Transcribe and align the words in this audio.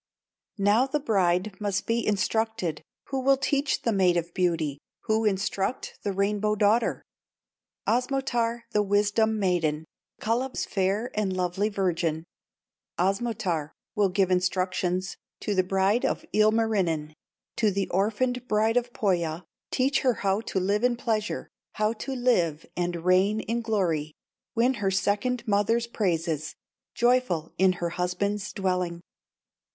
Now 0.57 0.87
the 0.87 0.99
bride 0.99 1.53
must 1.61 1.85
be 1.85 2.03
instructed, 2.07 2.81
Who 3.09 3.19
will 3.19 3.37
teach 3.37 3.83
the 3.83 3.91
Maid 3.91 4.17
of 4.17 4.33
Beauty, 4.33 4.79
Who 5.01 5.25
instruct 5.25 5.99
the 6.01 6.11
Rainbow 6.11 6.55
daughter? 6.55 7.03
Osmotar, 7.87 8.63
the 8.71 8.81
wisdom 8.81 9.37
maiden, 9.37 9.85
Kalew's 10.19 10.65
fair 10.65 11.11
and 11.13 11.37
lovely 11.37 11.69
virgin, 11.69 12.23
Osmotar 12.97 13.73
will 13.93 14.09
give 14.09 14.31
instructions 14.31 15.17
To 15.41 15.53
the 15.53 15.61
bride 15.63 16.03
of 16.03 16.25
Ilmarinen, 16.33 17.13
To 17.57 17.69
the 17.69 17.87
orphaned 17.89 18.47
bride 18.47 18.77
of 18.77 18.93
Pohya, 18.93 19.43
Teach 19.69 19.99
her 19.99 20.15
how 20.25 20.41
to 20.47 20.59
live 20.59 20.83
in 20.83 20.95
pleasure, 20.97 21.47
How 21.73 21.93
to 21.93 22.15
live 22.15 22.65
and 22.75 23.05
reign 23.05 23.41
in 23.41 23.61
glory, 23.61 24.15
Win 24.55 24.73
her 24.81 24.89
second 24.89 25.47
mother's 25.47 25.85
praises, 25.85 26.55
Joyful 26.95 27.53
in 27.59 27.73
her 27.73 27.89
husband's 27.91 28.51
dwelling. 28.51 29.01